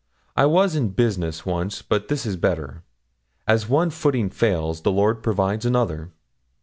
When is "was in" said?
0.47-0.89